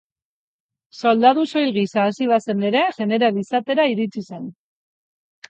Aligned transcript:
Soldadu 1.01 1.43
soil 1.51 1.73
gisa 1.75 2.05
hasi 2.05 2.31
bazen 2.33 2.65
ere, 2.71 2.83
jeneral 3.01 3.39
izatera 3.43 3.87
iritsi 3.93 4.27
zen. 4.33 4.51